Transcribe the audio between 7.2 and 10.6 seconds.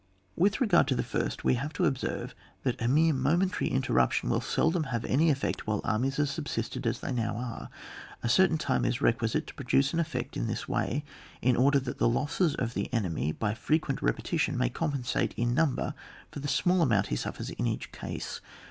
are; a certain time is requisite to produce an effect in